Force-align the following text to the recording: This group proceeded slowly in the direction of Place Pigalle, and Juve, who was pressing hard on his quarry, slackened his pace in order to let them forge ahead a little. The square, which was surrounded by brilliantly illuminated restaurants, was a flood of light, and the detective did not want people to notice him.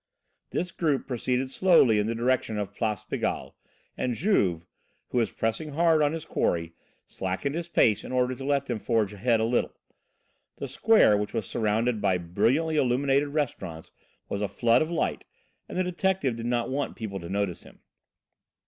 This 0.49 0.71
group 0.71 1.05
proceeded 1.07 1.51
slowly 1.51 1.99
in 1.99 2.07
the 2.07 2.15
direction 2.15 2.57
of 2.57 2.73
Place 2.73 3.03
Pigalle, 3.03 3.53
and 3.95 4.15
Juve, 4.15 4.65
who 5.09 5.19
was 5.19 5.29
pressing 5.29 5.73
hard 5.73 6.01
on 6.01 6.13
his 6.13 6.25
quarry, 6.25 6.73
slackened 7.05 7.53
his 7.53 7.67
pace 7.67 8.03
in 8.03 8.11
order 8.11 8.33
to 8.33 8.43
let 8.43 8.65
them 8.65 8.79
forge 8.79 9.13
ahead 9.13 9.39
a 9.39 9.43
little. 9.45 9.73
The 10.57 10.67
square, 10.67 11.15
which 11.19 11.35
was 11.35 11.45
surrounded 11.47 12.01
by 12.01 12.17
brilliantly 12.17 12.77
illuminated 12.77 13.27
restaurants, 13.27 13.91
was 14.27 14.41
a 14.41 14.47
flood 14.47 14.81
of 14.81 14.89
light, 14.89 15.23
and 15.69 15.77
the 15.77 15.83
detective 15.83 16.35
did 16.35 16.47
not 16.47 16.71
want 16.71 16.95
people 16.95 17.19
to 17.19 17.29
notice 17.29 17.61
him. 17.61 17.81